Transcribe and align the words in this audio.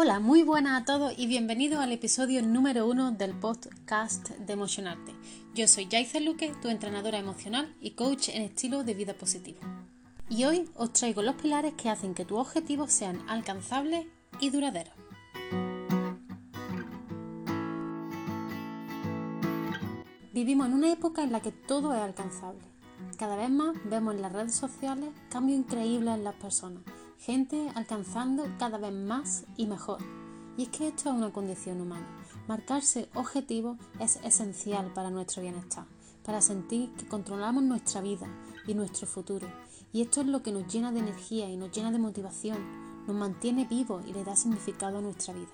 Hola, 0.00 0.20
muy 0.20 0.44
buenas 0.44 0.80
a 0.80 0.84
todos 0.84 1.12
y 1.16 1.26
bienvenidos 1.26 1.80
al 1.80 1.90
episodio 1.90 2.40
número 2.40 2.86
uno 2.86 3.10
del 3.10 3.32
podcast 3.32 4.28
de 4.28 4.52
Emocionarte. 4.52 5.12
Yo 5.56 5.66
soy 5.66 5.88
Yaisa 5.88 6.20
Luque, 6.20 6.54
tu 6.62 6.68
entrenadora 6.68 7.18
emocional 7.18 7.74
y 7.80 7.96
coach 7.96 8.28
en 8.28 8.42
estilo 8.42 8.84
de 8.84 8.94
vida 8.94 9.14
positivo. 9.14 9.58
Y 10.28 10.44
hoy 10.44 10.70
os 10.76 10.92
traigo 10.92 11.22
los 11.22 11.34
pilares 11.34 11.74
que 11.74 11.90
hacen 11.90 12.14
que 12.14 12.24
tus 12.24 12.38
objetivos 12.38 12.92
sean 12.92 13.28
alcanzables 13.28 14.06
y 14.38 14.50
duraderos. 14.50 14.94
Vivimos 20.32 20.68
en 20.68 20.74
una 20.74 20.92
época 20.92 21.24
en 21.24 21.32
la 21.32 21.40
que 21.40 21.50
todo 21.50 21.92
es 21.92 22.00
alcanzable. 22.00 22.62
Cada 23.18 23.34
vez 23.34 23.50
más 23.50 23.74
vemos 23.90 24.14
en 24.14 24.22
las 24.22 24.32
redes 24.32 24.54
sociales 24.54 25.10
cambios 25.28 25.58
increíbles 25.58 26.14
en 26.14 26.22
las 26.22 26.36
personas 26.36 26.84
gente 27.18 27.70
alcanzando 27.74 28.44
cada 28.58 28.78
vez 28.78 28.92
más 28.92 29.44
y 29.56 29.66
mejor. 29.66 29.98
Y 30.56 30.64
es 30.64 30.68
que 30.70 30.88
esto 30.88 31.10
es 31.10 31.16
una 31.16 31.32
condición 31.32 31.80
humana. 31.80 32.06
Marcarse 32.46 33.08
objetivos 33.14 33.76
es 34.00 34.16
esencial 34.24 34.92
para 34.92 35.10
nuestro 35.10 35.42
bienestar, 35.42 35.84
para 36.24 36.40
sentir 36.40 36.92
que 36.94 37.06
controlamos 37.06 37.62
nuestra 37.62 38.00
vida 38.00 38.26
y 38.66 38.74
nuestro 38.74 39.06
futuro. 39.06 39.48
Y 39.92 40.02
esto 40.02 40.20
es 40.20 40.26
lo 40.26 40.42
que 40.42 40.52
nos 40.52 40.72
llena 40.72 40.92
de 40.92 41.00
energía 41.00 41.48
y 41.48 41.56
nos 41.56 41.72
llena 41.72 41.90
de 41.90 41.98
motivación, 41.98 42.58
nos 43.06 43.16
mantiene 43.16 43.66
vivos 43.66 44.04
y 44.06 44.12
le 44.12 44.24
da 44.24 44.36
significado 44.36 44.98
a 44.98 45.02
nuestra 45.02 45.34
vida. 45.34 45.52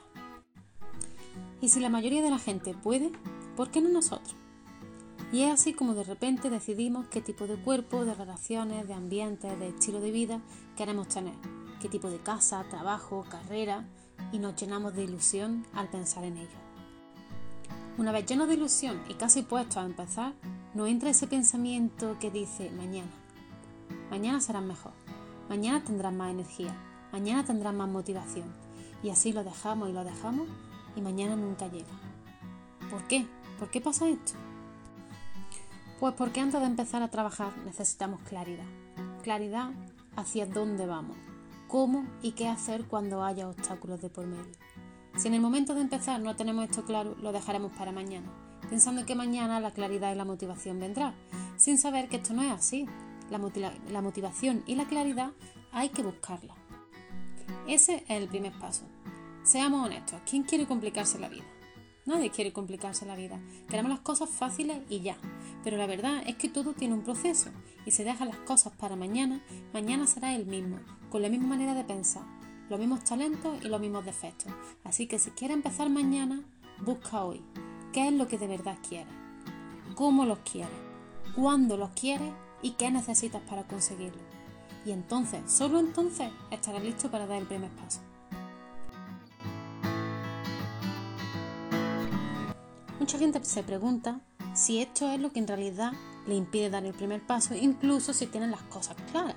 Y 1.61 1.69
si 1.69 1.81
la 1.81 1.89
mayoría 1.89 2.23
de 2.23 2.31
la 2.31 2.39
gente 2.39 2.75
puede, 2.75 3.11
¿por 3.57 3.71
qué 3.71 3.81
no 3.81 3.89
nosotros? 3.89 4.35
Y 5.35 5.43
es 5.43 5.53
así 5.53 5.75
como 5.75 5.95
de 5.95 6.05
repente 6.05 6.49
decidimos 6.49 7.09
qué 7.09 7.21
tipo 7.21 7.49
de 7.49 7.57
cuerpo, 7.57 8.05
de 8.05 8.15
relaciones, 8.15 8.87
de 8.87 8.95
ambiente, 8.95 9.57
de 9.57 9.71
estilo 9.71 10.01
de 10.01 10.13
vida 10.13 10.41
queremos 10.77 11.09
tener, 11.09 11.35
qué 11.81 11.89
tipo 11.89 12.09
de 12.09 12.19
casa, 12.19 12.65
trabajo, 12.71 13.27
carrera, 13.29 13.85
y 14.31 14.39
nos 14.39 14.55
llenamos 14.55 14.95
de 14.95 15.03
ilusión 15.03 15.67
al 15.75 15.89
pensar 15.89 16.23
en 16.23 16.37
ello. 16.37 16.57
Una 17.99 18.13
vez 18.13 18.27
llenos 18.27 18.47
de 18.47 18.55
ilusión 18.55 19.03
y 19.09 19.15
casi 19.15 19.43
puestos 19.43 19.79
a 19.79 19.85
empezar, 19.87 20.35
nos 20.73 20.89
entra 20.89 21.11
ese 21.11 21.27
pensamiento 21.27 22.17
que 22.21 22.31
dice 22.31 22.71
mañana. 22.71 23.11
Mañana 24.11 24.41
serás 24.41 24.63
mejor, 24.63 24.93
mañana 25.49 25.83
tendrás 25.83 26.13
más 26.13 26.31
energía, 26.31 26.77
mañana 27.11 27.45
tendrás 27.45 27.75
más 27.75 27.89
motivación. 27.89 28.55
Y 29.03 29.11
así 29.11 29.33
lo 29.33 29.43
dejamos 29.43 29.89
y 29.89 29.95
lo 29.95 30.05
dejamos 30.05 30.47
y 30.95 31.01
mañana 31.01 31.35
nunca 31.35 31.67
llega. 31.67 31.91
¿Por 32.89 33.03
qué? 33.09 33.27
¿Por 33.59 33.69
qué 33.73 33.81
pasa 33.81 34.09
esto? 34.09 34.35
Pues 36.05 36.17
porque 36.17 36.41
antes 36.41 36.61
de 36.61 36.67
empezar 36.67 37.03
a 37.03 37.09
trabajar 37.09 37.57
necesitamos 37.65 38.21
claridad. 38.29 38.67
Claridad 39.23 39.71
hacia 40.17 40.45
dónde 40.45 40.85
vamos, 40.85 41.17
cómo 41.67 42.05
y 42.21 42.33
qué 42.33 42.47
hacer 42.47 42.85
cuando 42.85 43.25
haya 43.25 43.49
obstáculos 43.49 44.03
de 44.03 44.11
por 44.11 44.27
medio. 44.27 44.53
Si 45.17 45.29
en 45.29 45.33
el 45.33 45.41
momento 45.41 45.75
de 45.75 45.81
empezar 45.81 46.21
no 46.21 46.37
tenemos 46.37 46.67
esto 46.67 46.85
claro, 46.85 47.17
lo 47.23 47.33
dejaremos 47.33 47.73
para 47.73 47.91
mañana, 47.91 48.31
pensando 48.69 49.07
que 49.07 49.15
mañana 49.15 49.61
la 49.61 49.71
claridad 49.71 50.13
y 50.13 50.17
la 50.17 50.27
motivación 50.27 50.79
vendrá, 50.79 51.15
sin 51.57 51.79
saber 51.79 52.11
que 52.11 52.17
esto 52.17 52.35
no 52.35 52.43
es 52.43 52.53
así. 52.53 52.87
La, 53.31 53.41
la 53.91 54.03
motivación 54.03 54.63
y 54.67 54.75
la 54.75 54.85
claridad 54.85 55.31
hay 55.73 55.89
que 55.89 56.03
buscarla. 56.03 56.55
Ese 57.67 58.05
es 58.09 58.23
el 58.23 58.29
primer 58.29 58.53
paso. 58.59 58.85
Seamos 59.43 59.87
honestos, 59.87 60.21
¿quién 60.29 60.43
quiere 60.43 60.67
complicarse 60.67 61.19
la 61.19 61.31
vida? 61.31 61.45
Nadie 62.07 62.31
quiere 62.31 62.53
complicarse 62.53 63.07
la 63.07 63.17
vida. 63.17 63.41
Queremos 63.69 63.91
las 63.91 64.01
cosas 64.01 64.29
fáciles 64.29 64.79
y 64.91 65.01
ya. 65.01 65.17
Pero 65.63 65.79
la 65.79 65.87
verdad 65.87 66.23
es 66.27 66.37
que 66.37 66.51
todo 66.51 66.75
tiene 66.75 66.95
un 66.95 67.03
proceso 67.03 67.51
y 67.87 67.93
si 67.93 68.05
dejas 68.05 68.29
las 68.29 68.37
cosas 68.39 68.75
para 68.77 68.97
mañana, 68.97 69.43
mañana 69.73 70.07
será 70.07 70.35
el 70.35 70.45
mismo, 70.45 70.79
con 71.11 71.23
la 71.23 71.31
misma 71.31 71.49
manera 71.49 71.73
de 71.73 71.85
pensar, 71.85 72.25
los 72.69 72.79
mismos 72.79 73.05
talentos 73.05 73.65
y 73.65 73.69
los 73.69 73.81
mismos 73.81 74.05
defectos. 74.05 74.53
Así 74.85 75.07
que 75.07 75.19
si 75.19 75.31
quieres 75.31 75.57
empezar 75.57 75.89
mañana, 75.89 76.43
busca 76.85 77.25
hoy. 77.25 77.43
¿Qué 77.93 78.09
es 78.09 78.13
lo 78.13 78.29
que 78.29 78.37
de 78.37 78.49
verdad 78.49 78.77
quieres? 78.87 79.13
¿Cómo 79.95 80.27
los 80.27 80.41
quieres? 80.41 80.77
¿Cuándo 81.35 81.79
los 81.79 81.91
quieres? 81.91 82.33
¿Y 82.61 82.73
qué 82.73 82.91
necesitas 82.91 83.41
para 83.43 83.67
conseguirlo? 83.67 84.21
Y 84.85 84.91
entonces, 84.91 85.41
solo 85.51 85.81
entonces, 85.81 86.31
estarás 86.51 86.83
listo 86.83 87.11
para 87.11 87.27
dar 87.27 87.39
el 87.39 87.47
primer 87.47 87.71
paso. 87.71 88.01
Mucha 93.05 93.19
gente 93.19 93.45
se 93.45 93.63
pregunta 93.63 94.19
si 94.55 94.81
esto 94.81 95.11
es 95.11 95.21
lo 95.21 95.31
que 95.31 95.39
en 95.39 95.47
realidad 95.47 95.93
le 96.27 96.37
impide 96.37 96.71
dar 96.71 96.87
el 96.87 96.95
primer 96.95 97.21
paso, 97.21 97.55
incluso 97.55 98.15
si 98.15 98.25
tienen 98.25 98.51
las 98.51 98.63
cosas 98.63 98.97
claras. 99.13 99.37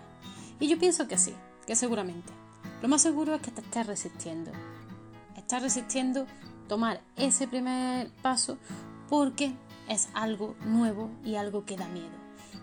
Y 0.57 0.69
yo 0.69 0.79
pienso 0.79 1.09
que 1.09 1.17
sí, 1.17 1.33
que 1.65 1.75
seguramente. 1.75 2.31
Lo 2.81 2.87
más 2.87 3.01
seguro 3.01 3.35
es 3.35 3.41
que 3.41 3.51
te 3.51 3.59
estés 3.59 3.85
resistiendo. 3.85 4.51
Estás 5.35 5.63
resistiendo 5.63 6.27
tomar 6.69 7.01
ese 7.17 7.45
primer 7.45 8.09
paso 8.21 8.57
porque 9.09 9.51
es 9.89 10.07
algo 10.13 10.55
nuevo 10.65 11.09
y 11.25 11.35
algo 11.35 11.65
que 11.65 11.75
da 11.75 11.89
miedo. 11.89 12.15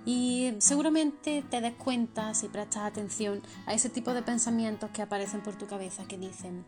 Y 0.07 0.55
seguramente 0.57 1.45
te 1.51 1.61
des 1.61 1.75
cuenta 1.75 2.33
si 2.33 2.49
prestas 2.49 2.85
atención 2.85 3.43
a 3.67 3.75
ese 3.75 3.91
tipo 3.91 4.15
de 4.15 4.23
pensamientos 4.23 4.89
que 4.89 5.03
aparecen 5.03 5.43
por 5.43 5.55
tu 5.55 5.67
cabeza 5.67 6.05
que 6.09 6.17
dicen, 6.17 6.65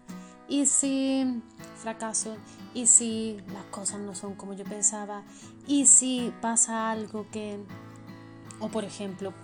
¿y 0.48 0.66
si 0.66 1.42
fracaso? 1.76 2.36
¿Y 2.74 2.86
si 2.86 3.38
las 3.52 3.64
cosas 3.64 4.00
no 4.00 4.14
son 4.14 4.34
como 4.34 4.54
yo 4.54 4.64
pensaba? 4.64 5.22
¿Y 5.66 5.86
si 5.86 6.32
pasa 6.40 6.90
algo 6.90 7.26
que... 7.30 7.58
O 8.60 8.68
por 8.68 8.84
ejemplo, 8.84 9.34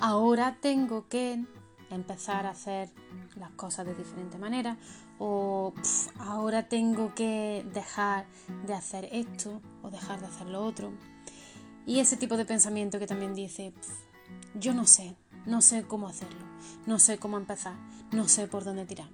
ahora 0.00 0.56
tengo 0.60 1.08
que 1.08 1.44
empezar 1.90 2.46
a 2.46 2.50
hacer 2.50 2.90
las 3.36 3.50
cosas 3.52 3.86
de 3.86 3.94
diferente 3.94 4.36
manera 4.36 4.76
o 5.18 5.72
ahora 6.18 6.68
tengo 6.68 7.14
que 7.14 7.66
dejar 7.72 8.26
de 8.66 8.74
hacer 8.74 9.08
esto 9.12 9.60
o 9.82 9.90
dejar 9.90 10.20
de 10.20 10.26
hacer 10.26 10.48
lo 10.48 10.64
otro. 10.64 10.92
Y 11.86 12.00
ese 12.00 12.16
tipo 12.16 12.36
de 12.36 12.44
pensamiento 12.44 12.98
que 12.98 13.06
también 13.06 13.34
dice, 13.34 13.72
yo 14.54 14.74
no 14.74 14.86
sé, 14.86 15.16
no 15.46 15.62
sé 15.62 15.84
cómo 15.84 16.08
hacerlo, 16.08 16.44
no 16.86 16.98
sé 16.98 17.18
cómo 17.18 17.36
empezar, 17.36 17.74
no 18.12 18.28
sé 18.28 18.46
por 18.46 18.64
dónde 18.64 18.84
tirar. 18.84 19.08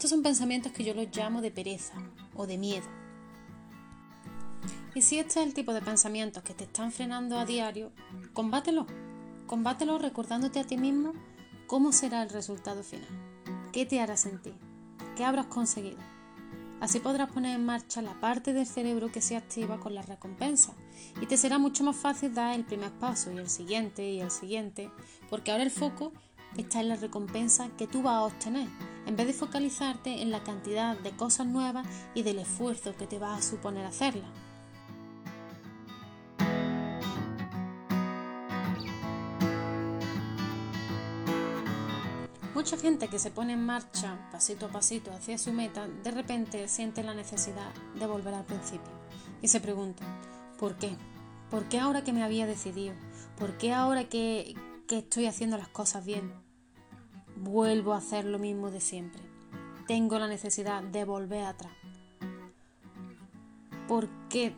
Estos 0.00 0.12
son 0.12 0.22
pensamientos 0.22 0.72
que 0.72 0.82
yo 0.82 0.94
los 0.94 1.14
llamo 1.14 1.42
de 1.42 1.50
pereza 1.50 1.92
o 2.34 2.46
de 2.46 2.56
miedo. 2.56 2.86
Y 4.94 5.02
si 5.02 5.18
este 5.18 5.40
es 5.40 5.46
el 5.46 5.52
tipo 5.52 5.74
de 5.74 5.82
pensamientos 5.82 6.42
que 6.42 6.54
te 6.54 6.64
están 6.64 6.90
frenando 6.90 7.38
a 7.38 7.44
diario, 7.44 7.92
combátelo. 8.32 8.86
Combátelo 9.46 9.98
recordándote 9.98 10.58
a 10.58 10.64
ti 10.64 10.78
mismo 10.78 11.12
cómo 11.66 11.92
será 11.92 12.22
el 12.22 12.30
resultado 12.30 12.82
final. 12.82 13.10
¿Qué 13.74 13.84
te 13.84 14.00
hará 14.00 14.16
sentir? 14.16 14.54
¿Qué 15.18 15.24
habrás 15.26 15.48
conseguido? 15.48 15.98
Así 16.80 16.98
podrás 16.98 17.30
poner 17.30 17.56
en 17.56 17.66
marcha 17.66 18.00
la 18.00 18.18
parte 18.20 18.54
del 18.54 18.66
cerebro 18.66 19.12
que 19.12 19.20
se 19.20 19.36
activa 19.36 19.78
con 19.80 19.94
la 19.94 20.00
recompensa 20.00 20.72
y 21.20 21.26
te 21.26 21.36
será 21.36 21.58
mucho 21.58 21.84
más 21.84 21.96
fácil 21.96 22.32
dar 22.32 22.54
el 22.54 22.64
primer 22.64 22.90
paso 22.92 23.30
y 23.32 23.36
el 23.36 23.50
siguiente 23.50 24.10
y 24.10 24.22
el 24.22 24.30
siguiente, 24.30 24.90
porque 25.28 25.50
ahora 25.50 25.64
el 25.64 25.70
foco 25.70 26.14
está 26.56 26.80
en 26.80 26.88
la 26.88 26.96
recompensa 26.96 27.68
que 27.76 27.86
tú 27.86 28.02
vas 28.02 28.14
a 28.14 28.22
obtener 28.22 28.68
en 29.06 29.16
vez 29.16 29.26
de 29.26 29.32
focalizarte 29.32 30.22
en 30.22 30.30
la 30.30 30.42
cantidad 30.42 30.96
de 30.96 31.10
cosas 31.12 31.46
nuevas 31.46 31.86
y 32.14 32.22
del 32.22 32.38
esfuerzo 32.38 32.94
que 32.96 33.06
te 33.06 33.18
va 33.18 33.34
a 33.34 33.42
suponer 33.42 33.84
hacerla. 33.84 34.28
Mucha 42.54 42.76
gente 42.76 43.08
que 43.08 43.18
se 43.18 43.30
pone 43.30 43.54
en 43.54 43.64
marcha 43.64 44.28
pasito 44.30 44.66
a 44.66 44.68
pasito 44.68 45.10
hacia 45.12 45.38
su 45.38 45.52
meta, 45.52 45.88
de 45.88 46.10
repente 46.10 46.68
siente 46.68 47.02
la 47.02 47.14
necesidad 47.14 47.72
de 47.98 48.06
volver 48.06 48.34
al 48.34 48.44
principio 48.44 48.92
y 49.40 49.48
se 49.48 49.60
pregunta, 49.60 50.04
¿por 50.58 50.76
qué? 50.76 50.94
¿Por 51.50 51.64
qué 51.64 51.80
ahora 51.80 52.04
que 52.04 52.12
me 52.12 52.22
había 52.22 52.46
decidido? 52.46 52.94
¿Por 53.38 53.56
qué 53.56 53.72
ahora 53.72 54.04
que 54.08 54.54
estoy 54.88 55.26
haciendo 55.26 55.56
las 55.56 55.68
cosas 55.68 56.04
bien? 56.04 56.32
Vuelvo 57.40 57.94
a 57.94 57.98
hacer 57.98 58.26
lo 58.26 58.38
mismo 58.38 58.70
de 58.70 58.80
siempre. 58.80 59.22
Tengo 59.86 60.18
la 60.18 60.28
necesidad 60.28 60.82
de 60.82 61.04
volver 61.04 61.44
atrás. 61.44 61.72
¿Por 63.88 64.08
qué? 64.28 64.54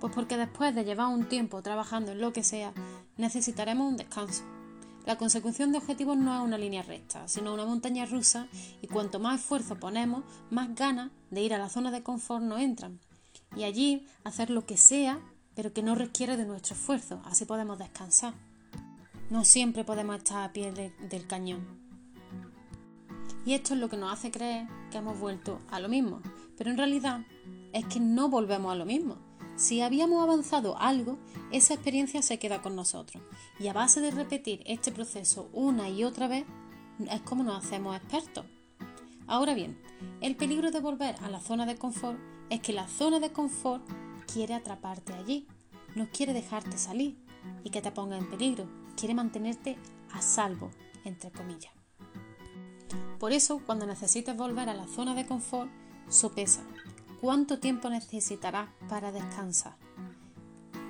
Pues 0.00 0.14
porque 0.14 0.36
después 0.36 0.74
de 0.74 0.84
llevar 0.84 1.08
un 1.08 1.28
tiempo 1.28 1.60
trabajando 1.60 2.12
en 2.12 2.20
lo 2.20 2.32
que 2.32 2.42
sea, 2.42 2.72
necesitaremos 3.16 3.86
un 3.86 3.96
descanso. 3.96 4.42
La 5.04 5.18
consecución 5.18 5.72
de 5.72 5.78
objetivos 5.78 6.16
no 6.16 6.34
es 6.34 6.42
una 6.42 6.56
línea 6.56 6.82
recta, 6.82 7.26
sino 7.26 7.52
una 7.52 7.66
montaña 7.66 8.06
rusa 8.06 8.46
y 8.80 8.86
cuanto 8.86 9.18
más 9.18 9.40
esfuerzo 9.40 9.78
ponemos, 9.78 10.24
más 10.50 10.74
ganas 10.76 11.10
de 11.30 11.42
ir 11.42 11.52
a 11.52 11.58
la 11.58 11.68
zona 11.68 11.90
de 11.90 12.04
confort 12.04 12.44
nos 12.44 12.60
entran. 12.60 13.00
Y 13.56 13.64
allí 13.64 14.06
hacer 14.22 14.50
lo 14.50 14.64
que 14.64 14.76
sea, 14.76 15.20
pero 15.54 15.72
que 15.72 15.82
no 15.82 15.96
requiere 15.96 16.36
de 16.36 16.46
nuestro 16.46 16.74
esfuerzo, 16.74 17.20
así 17.24 17.44
podemos 17.44 17.78
descansar. 17.78 18.34
No 19.32 19.46
siempre 19.46 19.82
podemos 19.82 20.18
estar 20.18 20.44
a 20.44 20.52
pie 20.52 20.72
del 20.72 21.26
cañón. 21.26 21.66
Y 23.46 23.54
esto 23.54 23.72
es 23.72 23.80
lo 23.80 23.88
que 23.88 23.96
nos 23.96 24.12
hace 24.12 24.30
creer 24.30 24.68
que 24.90 24.98
hemos 24.98 25.18
vuelto 25.18 25.58
a 25.70 25.80
lo 25.80 25.88
mismo. 25.88 26.20
Pero 26.58 26.70
en 26.70 26.76
realidad 26.76 27.22
es 27.72 27.86
que 27.86 27.98
no 27.98 28.28
volvemos 28.28 28.70
a 28.70 28.74
lo 28.74 28.84
mismo. 28.84 29.16
Si 29.56 29.80
habíamos 29.80 30.22
avanzado 30.22 30.76
algo, 30.76 31.18
esa 31.50 31.72
experiencia 31.72 32.20
se 32.20 32.38
queda 32.38 32.60
con 32.60 32.76
nosotros. 32.76 33.22
Y 33.58 33.68
a 33.68 33.72
base 33.72 34.02
de 34.02 34.10
repetir 34.10 34.62
este 34.66 34.92
proceso 34.92 35.48
una 35.54 35.88
y 35.88 36.04
otra 36.04 36.28
vez, 36.28 36.44
es 37.10 37.22
como 37.22 37.42
nos 37.42 37.64
hacemos 37.64 37.96
expertos. 37.96 38.44
Ahora 39.26 39.54
bien, 39.54 39.80
el 40.20 40.36
peligro 40.36 40.70
de 40.70 40.80
volver 40.80 41.14
a 41.22 41.30
la 41.30 41.40
zona 41.40 41.64
de 41.64 41.78
confort 41.78 42.18
es 42.50 42.60
que 42.60 42.74
la 42.74 42.86
zona 42.86 43.18
de 43.18 43.32
confort 43.32 43.82
quiere 44.30 44.52
atraparte 44.52 45.14
allí, 45.14 45.46
no 45.94 46.06
quiere 46.10 46.34
dejarte 46.34 46.76
salir 46.76 47.16
y 47.64 47.70
que 47.70 47.80
te 47.80 47.92
ponga 47.92 48.18
en 48.18 48.28
peligro, 48.28 48.68
quiere 48.96 49.14
mantenerte 49.14 49.76
a 50.12 50.22
salvo, 50.22 50.70
entre 51.04 51.30
comillas. 51.30 51.72
Por 53.18 53.32
eso, 53.32 53.60
cuando 53.64 53.86
necesites 53.86 54.36
volver 54.36 54.68
a 54.68 54.74
la 54.74 54.86
zona 54.86 55.14
de 55.14 55.26
confort, 55.26 55.70
sopesa 56.08 56.62
cuánto 57.20 57.60
tiempo 57.60 57.88
necesitarás 57.88 58.68
para 58.88 59.12
descansar. 59.12 59.76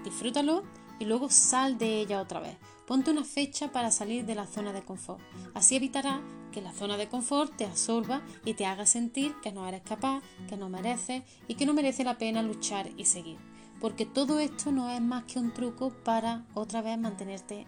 Disfrútalo 0.02 0.64
y 0.98 1.04
luego 1.04 1.28
sal 1.28 1.76
de 1.76 2.00
ella 2.00 2.22
otra 2.22 2.40
vez. 2.40 2.56
Ponte 2.86 3.10
una 3.10 3.22
fecha 3.22 3.70
para 3.70 3.90
salir 3.90 4.24
de 4.24 4.34
la 4.34 4.46
zona 4.46 4.72
de 4.72 4.82
confort. 4.82 5.20
Así 5.52 5.76
evitará 5.76 6.22
que 6.50 6.62
la 6.62 6.72
zona 6.72 6.96
de 6.96 7.08
confort 7.08 7.54
te 7.56 7.66
absorba 7.66 8.22
y 8.44 8.54
te 8.54 8.64
haga 8.64 8.86
sentir 8.86 9.34
que 9.42 9.52
no 9.52 9.68
eres 9.68 9.82
capaz, 9.82 10.22
que 10.48 10.56
no 10.56 10.70
mereces 10.70 11.22
y 11.48 11.54
que 11.54 11.66
no 11.66 11.74
merece 11.74 12.02
la 12.02 12.16
pena 12.16 12.42
luchar 12.42 12.88
y 12.96 13.04
seguir. 13.04 13.36
Porque 13.78 14.06
todo 14.06 14.38
esto 14.38 14.72
no 14.72 14.88
es 14.88 15.02
más 15.02 15.24
que 15.24 15.38
un 15.38 15.52
truco 15.52 15.90
para 15.90 16.46
otra 16.54 16.80
vez 16.80 16.98
mantenerte 16.98 17.66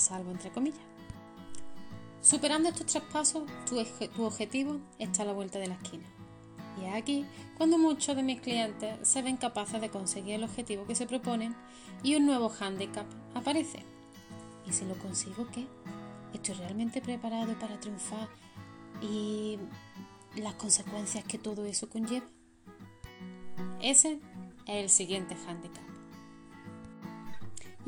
salvo, 0.00 0.30
entre 0.30 0.50
comillas. 0.50 0.80
Superando 2.20 2.68
estos 2.68 2.86
tres 2.86 3.02
pasos, 3.04 3.44
tu, 3.66 3.82
tu 4.08 4.24
objetivo 4.24 4.80
está 4.98 5.22
a 5.22 5.26
la 5.26 5.32
vuelta 5.32 5.58
de 5.58 5.68
la 5.68 5.74
esquina. 5.74 6.04
Y 6.80 6.86
es 6.86 6.94
aquí 6.94 7.24
cuando 7.56 7.78
muchos 7.78 8.14
de 8.14 8.22
mis 8.22 8.40
clientes 8.40 8.96
se 9.02 9.22
ven 9.22 9.36
capaces 9.36 9.80
de 9.80 9.88
conseguir 9.88 10.34
el 10.34 10.44
objetivo 10.44 10.86
que 10.86 10.94
se 10.94 11.06
proponen 11.06 11.54
y 12.02 12.14
un 12.16 12.26
nuevo 12.26 12.52
handicap 12.60 13.06
aparece. 13.34 13.84
¿Y 14.66 14.72
si 14.72 14.84
lo 14.84 14.94
consigo 14.98 15.46
qué? 15.52 15.66
¿Estoy 16.34 16.54
realmente 16.56 17.00
preparado 17.00 17.58
para 17.58 17.80
triunfar 17.80 18.28
y 19.00 19.58
las 20.36 20.54
consecuencias 20.54 21.24
que 21.24 21.38
todo 21.38 21.64
eso 21.64 21.88
conlleva? 21.88 22.26
Ese 23.80 24.20
es 24.66 24.82
el 24.82 24.90
siguiente 24.90 25.36
handicap. 25.46 25.87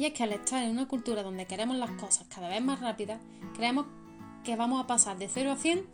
Y 0.00 0.06
es 0.06 0.14
que 0.14 0.22
al 0.22 0.32
estar 0.32 0.62
en 0.62 0.70
una 0.70 0.88
cultura 0.88 1.22
donde 1.22 1.44
queremos 1.44 1.76
las 1.76 1.90
cosas 1.90 2.26
cada 2.34 2.48
vez 2.48 2.62
más 2.62 2.80
rápidas, 2.80 3.20
creemos 3.54 3.84
que 4.42 4.56
vamos 4.56 4.82
a 4.82 4.86
pasar 4.86 5.18
de 5.18 5.28
0 5.28 5.52
a 5.52 5.56
100 5.56 5.86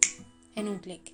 en 0.55 0.69
un 0.69 0.79
clic. 0.79 1.13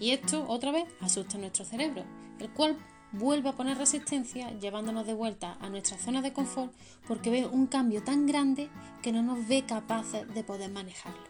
Y 0.00 0.10
esto 0.10 0.44
otra 0.48 0.72
vez 0.72 0.84
asusta 1.00 1.36
a 1.36 1.40
nuestro 1.40 1.64
cerebro, 1.64 2.02
el 2.40 2.50
cual 2.50 2.76
vuelve 3.12 3.50
a 3.50 3.52
poner 3.52 3.78
resistencia 3.78 4.50
llevándonos 4.58 5.06
de 5.06 5.14
vuelta 5.14 5.58
a 5.60 5.70
nuestra 5.70 5.96
zona 5.96 6.20
de 6.20 6.32
confort 6.32 6.74
porque 7.06 7.30
ve 7.30 7.46
un 7.46 7.68
cambio 7.68 8.02
tan 8.02 8.26
grande 8.26 8.68
que 9.00 9.12
no 9.12 9.22
nos 9.22 9.46
ve 9.46 9.62
capaces 9.62 10.26
de 10.34 10.42
poder 10.42 10.72
manejarlo. 10.72 11.28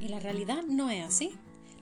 Y 0.00 0.08
la 0.08 0.20
realidad 0.20 0.64
no 0.68 0.90
es 0.90 1.02
así. 1.02 1.32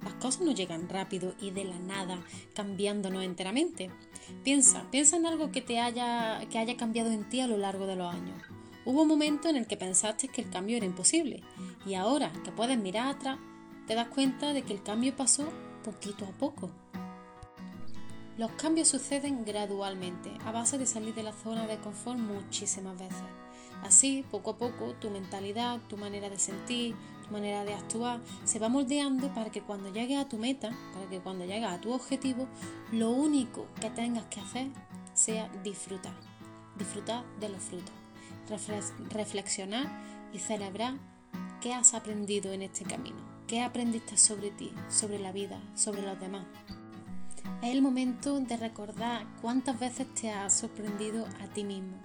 Las 0.02 0.14
cosas 0.14 0.42
no 0.42 0.52
llegan 0.52 0.88
rápido 0.88 1.34
y 1.40 1.50
de 1.50 1.64
la 1.64 1.78
nada, 1.78 2.18
cambiándonos 2.54 3.24
enteramente. 3.24 3.90
Piensa, 4.44 4.90
piensa 4.90 5.16
en 5.16 5.26
algo 5.26 5.50
que 5.50 5.62
te 5.62 5.80
haya, 5.80 6.40
que 6.50 6.58
haya 6.58 6.76
cambiado 6.76 7.10
en 7.10 7.28
ti 7.28 7.40
a 7.40 7.46
lo 7.46 7.56
largo 7.56 7.86
de 7.86 7.96
los 7.96 8.12
años. 8.12 8.40
Hubo 8.84 9.02
un 9.02 9.08
momento 9.08 9.48
en 9.48 9.56
el 9.56 9.66
que 9.66 9.76
pensaste 9.76 10.28
que 10.28 10.42
el 10.42 10.50
cambio 10.50 10.76
era 10.76 10.86
imposible 10.86 11.42
y 11.84 11.94
ahora 11.94 12.32
que 12.44 12.52
puedes 12.52 12.78
mirar 12.78 13.08
atrás, 13.08 13.38
te 13.86 13.94
das 13.94 14.08
cuenta 14.08 14.52
de 14.52 14.62
que 14.62 14.72
el 14.72 14.82
cambio 14.82 15.14
pasó 15.16 15.52
poquito 15.84 16.24
a 16.24 16.30
poco. 16.30 16.70
Los 18.38 18.50
cambios 18.52 18.88
suceden 18.88 19.44
gradualmente, 19.44 20.30
a 20.44 20.52
base 20.52 20.76
de 20.76 20.86
salir 20.86 21.14
de 21.14 21.22
la 21.22 21.32
zona 21.32 21.66
de 21.66 21.78
confort 21.78 22.18
muchísimas 22.18 22.98
veces. 22.98 23.24
Así, 23.82 24.24
poco 24.30 24.50
a 24.50 24.58
poco, 24.58 24.94
tu 25.00 25.10
mentalidad, 25.10 25.80
tu 25.88 25.96
manera 25.96 26.28
de 26.28 26.38
sentir, 26.38 26.94
manera 27.30 27.64
de 27.64 27.74
actuar 27.74 28.20
se 28.44 28.58
va 28.58 28.68
moldeando 28.68 29.32
para 29.34 29.50
que 29.50 29.62
cuando 29.62 29.92
llegues 29.92 30.18
a 30.18 30.28
tu 30.28 30.38
meta, 30.38 30.70
para 30.92 31.08
que 31.08 31.20
cuando 31.20 31.44
llegues 31.44 31.68
a 31.68 31.80
tu 31.80 31.92
objetivo, 31.92 32.48
lo 32.92 33.10
único 33.10 33.66
que 33.80 33.90
tengas 33.90 34.24
que 34.26 34.40
hacer 34.40 34.68
sea 35.14 35.48
disfrutar. 35.62 36.14
Disfrutar 36.78 37.24
de 37.40 37.48
los 37.48 37.62
frutos. 37.62 37.94
Reflexionar 39.10 39.86
y 40.32 40.38
celebrar 40.38 40.94
qué 41.60 41.74
has 41.74 41.94
aprendido 41.94 42.52
en 42.52 42.62
este 42.62 42.84
camino. 42.84 43.16
¿Qué 43.46 43.62
aprendiste 43.62 44.16
sobre 44.16 44.50
ti, 44.50 44.72
sobre 44.88 45.18
la 45.18 45.32
vida, 45.32 45.60
sobre 45.74 46.02
los 46.02 46.18
demás? 46.18 46.44
Es 47.62 47.72
el 47.72 47.80
momento 47.80 48.38
de 48.40 48.56
recordar 48.56 49.26
cuántas 49.40 49.78
veces 49.78 50.06
te 50.14 50.30
has 50.30 50.52
sorprendido 50.52 51.26
a 51.40 51.46
ti 51.46 51.64
mismo, 51.64 51.96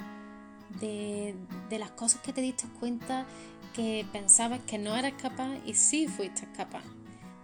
de, 0.79 1.35
las 1.77 1.91
cosas 1.91 2.21
que 2.21 2.33
te 2.33 2.41
diste 2.41 2.68
cuenta 2.79 3.25
que 3.73 4.06
pensabas 4.12 4.59
que 4.62 4.77
no 4.77 4.95
eras 4.95 5.13
capaz 5.13 5.57
y 5.65 5.73
sí 5.73 6.07
fuiste 6.07 6.47
capaz, 6.56 6.83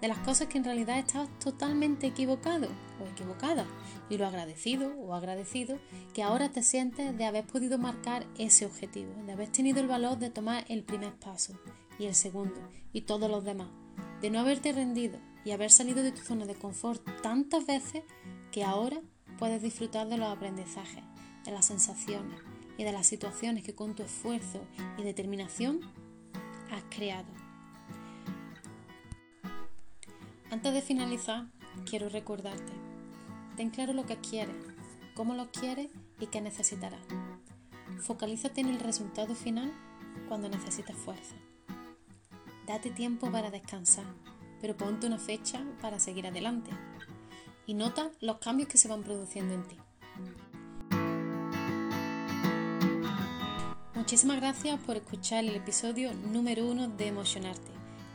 de 0.01 0.07
las 0.07 0.17
cosas 0.19 0.47
que 0.47 0.57
en 0.57 0.63
realidad 0.63 0.99
estabas 0.99 1.29
totalmente 1.39 2.07
equivocado 2.07 2.67
o 3.01 3.07
equivocada. 3.07 3.65
Y 4.09 4.17
lo 4.17 4.27
agradecido 4.27 4.93
o 4.97 5.13
agradecido 5.13 5.79
que 6.13 6.23
ahora 6.23 6.49
te 6.49 6.63
sientes 6.63 7.17
de 7.17 7.25
haber 7.25 7.45
podido 7.45 7.77
marcar 7.77 8.25
ese 8.37 8.65
objetivo, 8.65 9.11
de 9.25 9.33
haber 9.33 9.49
tenido 9.49 9.79
el 9.79 9.87
valor 9.87 10.17
de 10.17 10.29
tomar 10.29 10.65
el 10.69 10.83
primer 10.83 11.13
paso 11.17 11.53
y 11.97 12.05
el 12.05 12.15
segundo 12.15 12.59
y 12.93 13.01
todos 13.01 13.29
los 13.29 13.43
demás. 13.43 13.69
De 14.21 14.29
no 14.29 14.39
haberte 14.39 14.71
rendido 14.71 15.19
y 15.43 15.51
haber 15.51 15.71
salido 15.71 16.03
de 16.03 16.11
tu 16.11 16.21
zona 16.21 16.45
de 16.45 16.55
confort 16.55 17.01
tantas 17.21 17.65
veces 17.65 18.03
que 18.51 18.63
ahora 18.63 19.01
puedes 19.39 19.61
disfrutar 19.61 20.07
de 20.07 20.17
los 20.17 20.27
aprendizajes, 20.27 21.03
de 21.45 21.51
las 21.51 21.65
sensaciones 21.65 22.46
y 22.77 22.83
de 22.83 22.91
las 22.91 23.07
situaciones 23.07 23.63
que 23.63 23.75
con 23.75 23.95
tu 23.95 24.03
esfuerzo 24.03 24.61
y 24.97 25.03
determinación 25.03 25.81
has 26.71 26.83
creado. 26.89 27.27
Antes 30.49 30.73
de 30.73 30.81
finalizar, 30.81 31.47
quiero 31.89 32.09
recordarte, 32.09 32.71
ten 33.55 33.69
claro 33.69 33.93
lo 33.93 34.05
que 34.05 34.17
quieres, 34.17 34.55
cómo 35.15 35.33
lo 35.33 35.51
quieres 35.51 35.89
y 36.19 36.27
qué 36.27 36.41
necesitarás. 36.41 37.01
Focalízate 37.99 38.61
en 38.61 38.69
el 38.69 38.79
resultado 38.79 39.35
final 39.35 39.71
cuando 40.27 40.49
necesites 40.49 40.95
fuerza. 40.95 41.35
Date 42.65 42.91
tiempo 42.91 43.31
para 43.31 43.49
descansar, 43.49 44.05
pero 44.61 44.75
ponte 44.75 45.07
una 45.07 45.17
fecha 45.17 45.65
para 45.81 45.99
seguir 45.99 46.27
adelante. 46.27 46.71
Y 47.65 47.73
nota 47.73 48.11
los 48.21 48.37
cambios 48.37 48.69
que 48.69 48.77
se 48.77 48.87
van 48.87 49.03
produciendo 49.03 49.53
en 49.53 49.67
ti. 49.67 49.77
Muchísimas 54.07 54.37
gracias 54.37 54.79
por 54.79 54.95
escuchar 54.95 55.43
el 55.43 55.53
episodio 55.53 56.13
número 56.13 56.65
uno 56.65 56.87
de 56.87 57.07
Emocionarte, 57.07 57.73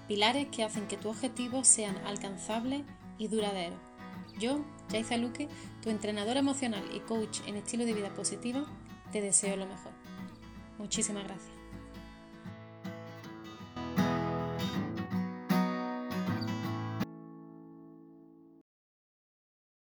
pilares 0.09 0.49
que 0.49 0.65
hacen 0.65 0.89
que 0.89 0.97
tus 0.97 1.11
objetivos 1.11 1.69
sean 1.69 1.99
alcanzables 2.07 2.81
y 3.19 3.29
duraderos. 3.29 3.79
Yo, 4.39 4.65
Jaiza 4.91 5.19
Luque, 5.19 5.51
tu 5.83 5.91
entrenadora 5.91 6.41
emocional 6.41 6.83
y 6.95 7.01
coach 7.01 7.41
en 7.47 7.57
estilo 7.57 7.85
de 7.85 7.93
vida 7.93 8.09
positiva, 8.15 8.65
te 9.13 9.21
deseo 9.21 9.55
lo 9.55 9.67
mejor. 9.67 9.93
Muchísimas 10.79 11.25
gracias. 11.25 11.62